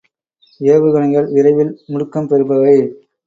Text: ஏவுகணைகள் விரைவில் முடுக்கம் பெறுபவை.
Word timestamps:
ஏவுகணைகள் 0.61 1.27
விரைவில் 1.31 1.71
முடுக்கம் 1.89 2.27
பெறுபவை. 2.27 2.75